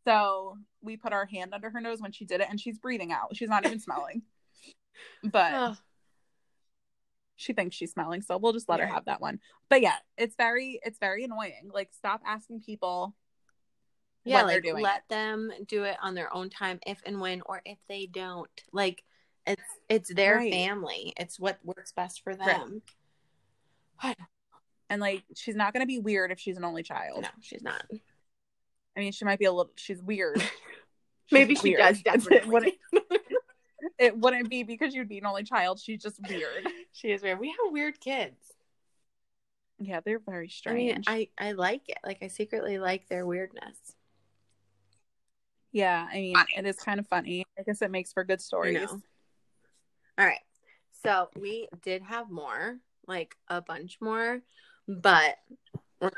[0.06, 3.12] So we put our hand under her nose when she did it, and she's breathing
[3.12, 3.36] out.
[3.36, 4.24] She's not even smelling.
[5.24, 5.78] But
[7.38, 8.88] she thinks she's smelling so we'll just let yeah.
[8.88, 9.40] her have that one
[9.70, 13.16] but yeah it's very it's very annoying like stop asking people
[14.26, 15.10] yeah like let it.
[15.10, 19.04] them do it on their own time if and when or if they don't like
[19.48, 20.52] it's it's their right.
[20.52, 22.82] family it's what works best for them
[24.04, 24.18] right.
[24.90, 27.64] and like she's not going to be weird if she's an only child no she's
[27.64, 27.84] not
[28.96, 30.52] i mean she might be a little she's weird she's
[31.32, 31.80] maybe she weird.
[31.80, 32.78] does definitely
[33.98, 35.80] it wouldn't be because you'd be an only child.
[35.80, 36.68] She's just weird.
[36.92, 37.40] she is weird.
[37.40, 38.54] We have weird kids.
[39.80, 41.08] Yeah, they're very strange.
[41.08, 42.00] I, mean, I I like it.
[42.04, 43.78] Like I secretly like their weirdness.
[45.72, 46.54] Yeah, I mean, funny.
[46.58, 47.46] it is kind of funny.
[47.60, 48.90] I guess it makes for good stories.
[50.18, 50.40] All right.
[51.04, 54.42] So we did have more, like a bunch more,
[54.88, 55.38] but,
[56.00, 56.14] but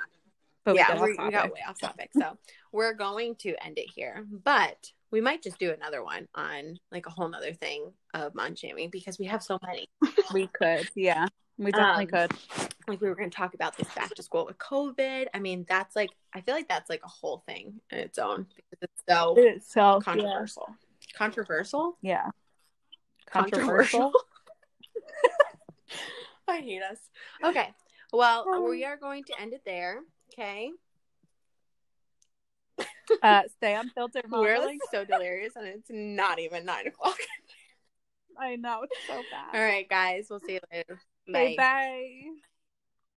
[0.75, 2.11] yeah, we, we got way off topic.
[2.13, 2.37] So
[2.71, 4.25] we're going to end it here.
[4.43, 8.55] But we might just do another one on like a whole nother thing of mom
[8.91, 9.87] because we have so many.
[10.33, 11.27] we could, yeah.
[11.57, 12.69] We definitely um, could.
[12.87, 15.27] Like we were going to talk about this back to school with COVID.
[15.33, 18.47] I mean, that's like I feel like that's like a whole thing in its own
[18.55, 20.65] because it's so it's so controversial.
[20.69, 21.17] Yeah.
[21.17, 21.97] Controversial?
[22.01, 22.29] Yeah.
[23.31, 24.11] Controversial.
[26.47, 26.97] I hate us.
[27.43, 27.69] Okay.
[28.11, 29.99] Well, we are going to end it there.
[30.33, 30.71] Okay.
[33.21, 34.25] Uh, stay unfiltered.
[34.29, 37.17] We're like so delirious, and it's not even nine o'clock.
[38.39, 39.55] I know it's so bad.
[39.55, 40.27] All right, guys.
[40.29, 40.99] We'll see you later.
[41.27, 41.55] Bye.
[41.57, 42.39] bye.